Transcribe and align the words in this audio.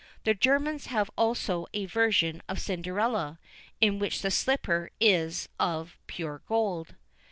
The 0.23 0.33
Germans 0.33 0.87
have 0.87 1.11
also 1.15 1.67
a 1.75 1.85
version 1.85 2.41
of 2.49 2.57
Cinderella, 2.59 3.37
in 3.79 3.99
which 3.99 4.23
the 4.23 4.31
slipper 4.31 4.89
is 4.99 5.47
of 5.59 5.95
"pure 6.07 6.41
gold." 6.47 6.95